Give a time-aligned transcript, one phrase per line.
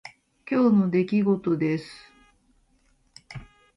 [0.49, 2.09] 今日の出来事です。